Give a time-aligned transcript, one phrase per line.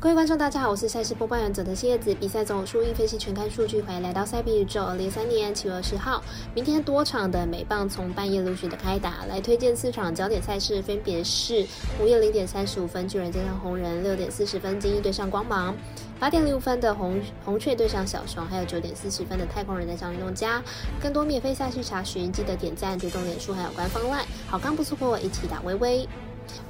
[0.00, 2.14] 各位观众，大家好，我是赛事播报员佐藤叶子。
[2.14, 4.82] 比赛总数一分析全看数据，欢迎来到赛比宇宙。
[4.82, 11.66] 二零三年七月二十号，明天多场的美棒从半夜陆续的开打，来推荐四场焦点赛事，分别是
[12.00, 15.76] 午夜零点三十五分巨人对上红人，六点四十分精英对上光芒，
[16.18, 20.62] 八点零五分的红红雀对上小熊，还有九点四十分的太空人对上运动家。
[20.98, 26.08] 更多免费赛事查询，记得点赞、追踪脸书还有官方 LINE，好看不错过，一起打微微。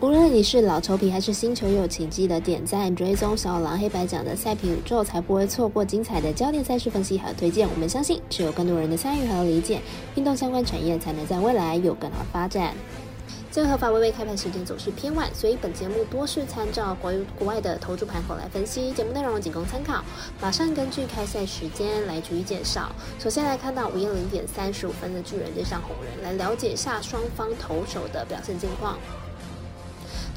[0.01, 7.69] 无论你是老球皮还是新球友，请记得点赞、追踪小狼黑白奖的赛评宇宙，才不会错过精彩的焦点赛事分析和推荐。
[7.69, 9.81] 我们相信，只有更多人的参与和理解，
[10.15, 12.75] 运动相关产业才能在未来有更好发展。
[13.51, 20.05] 最合法微微开盘时间总是偏晚，所以本节目多是参照国国外的投注盘口来分析，节目内容仅供参考。
[20.41, 22.91] 马上根据开赛时间来逐一介绍。
[23.19, 28.97] 首先来看到午夜零点三十五分的巨人对上红人，来了解一下双方投手的表现近况。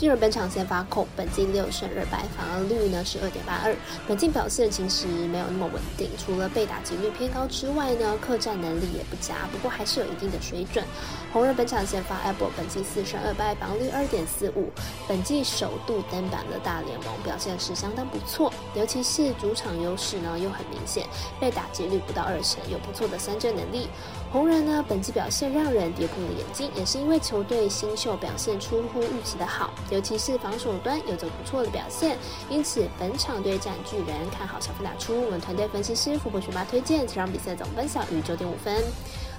[0.04, 3.74] 巨人本场先发控，本季六胜二败，防御率呢是二点八二。
[4.06, 9.48] 本季表现其实没有那么稳定，除了被打击率偏高之外呢，客战能力也不佳。
[9.50, 10.84] 不过还是有一定的水准。
[11.32, 14.70] 红人本场先发 Apple，本季四胜二败，防率二点四五。
[15.08, 21.08] 本季首度登板的大联盟，表现是相当不错，尤其是主场优势呢又很明显，
[21.40, 23.88] 被打击率不到二成，有不错的三振能力。
[24.34, 29.72] 红人呢本季表现让人跌破了眼镜，也是因为球队新秀表现出乎预期的好。
[29.94, 32.18] 尤其是防守端有着不错的表现，
[32.50, 35.24] 因此本场对战巨人看好小分打出。
[35.24, 38.84] 我们团队分析师富婆学霸推荐这场比赛总分小于九点五分。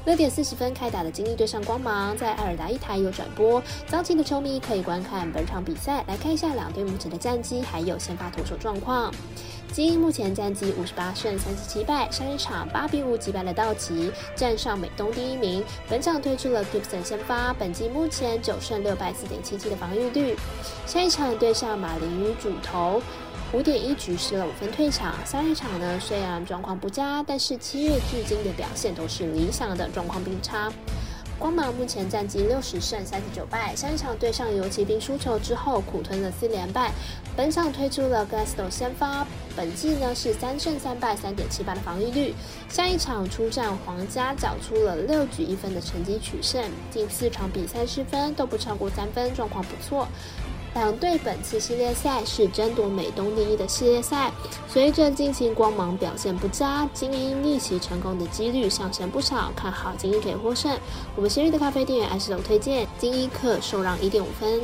[0.04, 6.04] 六点四十分开打的精英对上光芒，在艾尔达一台有转播，早期的球迷可以观看本场比赛。
[6.06, 9.10] 来看一下两队目前的战绩，还有先发投手状况。
[9.72, 15.64] 精英目前战绩五十八胜三十七败，上一场八比五击败了道奇，站上美东第一名。
[15.88, 20.36] 本场推出了 Gibson 先发，本季目前九胜六败四点七七的防御率。
[20.86, 23.02] 下一场对上马林鱼主投，
[23.52, 25.14] 五点一局失了五分退场。
[25.24, 30.72] 上一场呢虽然状况不佳，但是七月至今的表现都是理想的，状况并差。
[31.36, 36.92] 光芒目前战绩六十胜三十九败，上一场对上游骑兵输球之后苦吞了四连败。
[37.36, 39.26] 本场推出了 Glasto 先发，
[39.56, 42.32] 本季呢是三胜三败三点七八的防御率。
[42.68, 50.06] 下一场出战皇家，缴出了六局一分的成绩取胜，近四场比赛失分都不超过三分，状况不错。
[50.74, 54.32] 两队本次系列赛是争夺美东第一的系列赛。
[54.68, 60.76] 随着近期光芒表现不佳，精英逆袭成功的几率上升不少，看好精英可以获胜。
[61.14, 64.60] 我们昔日的咖啡店员艾斯总推荐精英客受让一点五分。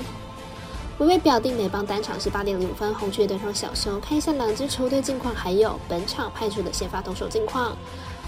[0.99, 4.01] 微微表定美邦单场是八点零五分，红雀对上小熊。
[4.01, 7.77] 看一下两支球队近况，还有本场派出的先发投手近况。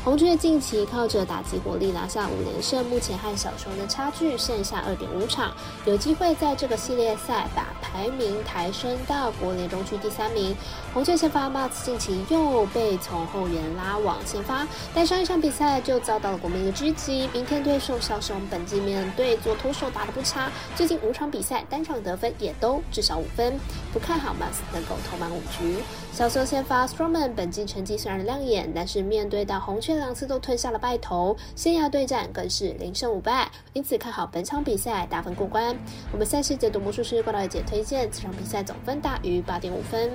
[0.04, 5.54] 红雀近期靠着打击火力拿下五连胜，目前和小熊的差距剩下二点五场，
[5.84, 10.56] 有机会在这个系列赛把排名抬升到国联中区第三名。
[10.92, 17.28] 红雀先发 m a x 近期又被从后援拉往先发，但上一场比赛就遭到了国民的狙击。
[17.32, 23.56] 明天对手小熊，本季面对左投手打得不差，最近五场比赛单场得分也都至少五分，
[23.92, 25.76] 不看好 m a x 能够投满五局。
[26.12, 29.91] 小熊先发 Strowman 本季成绩虽然亮眼，但是面对到红雀。
[29.98, 35.76] 两次都吞下了败头，先要对战更是零胜五败，因此看好本场比赛打分过关。
[36.12, 40.10] 我们赛事解读魔术师郭导姐推荐，这场比赛总分大于八点五分。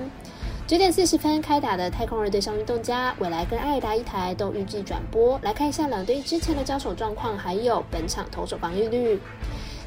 [0.66, 5.40] 九点四十分开打的太空人对上运动家，未来跟艾达一台都预计转播。
[5.42, 9.18] 来看一下两队之前的交手状况，还有本场投手防御率。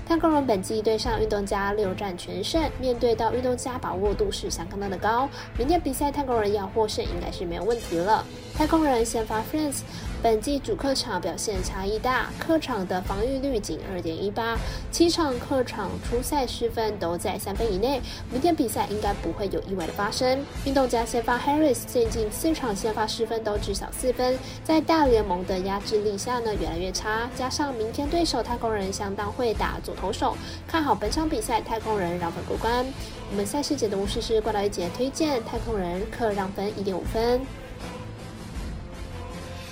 [0.07, 5.29] 太空人本季对上运动家六战全胜，面对到运动家把握度是相当的高。
[5.57, 8.25] 明天比赛太空人要获胜应该是没有问题了。
[8.57, 9.79] 太空人先发 Friends，
[10.21, 14.55] 本季主客场表现差异大，客场的防御率仅二点一八，
[14.91, 17.99] 七场客场初赛失分都在三分以内。
[18.31, 20.45] 明天比赛应该不会有意外的发生。
[20.63, 27.27] 运动家先发 Harris，最近四场先发失分都至少四分，在大联盟的压制力下呢越来越差。
[27.35, 30.37] 加上明天对手太空人相当会打左投手，
[30.67, 32.85] 看好本场比赛太空人让分过关。
[33.31, 37.41] 我们赛事解读师是怪盗一节推荐太空人客让分一点五分。